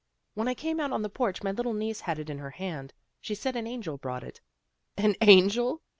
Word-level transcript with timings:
When 0.33 0.47
I 0.47 0.55
came 0.55 0.79
out 0.79 0.91
on 0.91 1.03
the 1.03 1.11
porch 1.11 1.43
my 1.43 1.51
little 1.51 1.75
niece 1.75 1.99
had 2.01 2.17
it 2.17 2.27
in 2.27 2.39
her 2.39 2.49
hand. 2.49 2.91
She 3.19 3.35
said 3.35 3.55
an 3.55 3.67
angel 3.67 3.99
brought 3.99 4.23
it."" 4.23 4.41
An 5.07 5.13
angel? 5.21 5.83